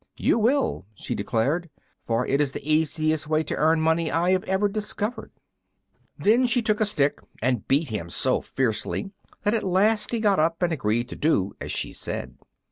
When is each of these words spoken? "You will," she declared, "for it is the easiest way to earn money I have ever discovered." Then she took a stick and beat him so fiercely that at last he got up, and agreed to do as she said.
"You 0.17 0.39
will," 0.39 0.87
she 0.95 1.13
declared, 1.13 1.69
"for 2.07 2.25
it 2.25 2.41
is 2.41 2.53
the 2.53 2.67
easiest 2.67 3.27
way 3.27 3.43
to 3.43 3.55
earn 3.55 3.79
money 3.81 4.09
I 4.11 4.31
have 4.31 4.43
ever 4.45 4.67
discovered." 4.67 5.31
Then 6.17 6.47
she 6.47 6.63
took 6.63 6.81
a 6.81 6.85
stick 6.87 7.19
and 7.39 7.67
beat 7.67 7.89
him 7.89 8.09
so 8.09 8.41
fiercely 8.41 9.11
that 9.43 9.53
at 9.53 9.61
last 9.63 10.09
he 10.09 10.19
got 10.19 10.39
up, 10.39 10.63
and 10.63 10.73
agreed 10.73 11.07
to 11.09 11.15
do 11.15 11.53
as 11.61 11.71
she 11.71 11.93
said. 11.93 12.35